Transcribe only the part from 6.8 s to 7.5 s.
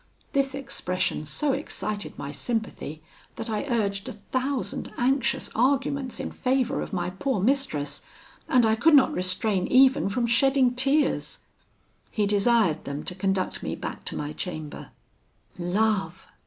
of my poor